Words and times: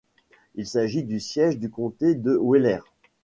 Il 0.55 0.65
s'agit 0.65 1.03
du 1.03 1.19
siège 1.19 1.59
du 1.59 1.69
comté 1.69 2.15
de 2.15 2.35
Wheeler. 2.35 2.79